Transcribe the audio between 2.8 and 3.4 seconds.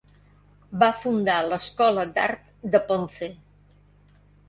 Ponce.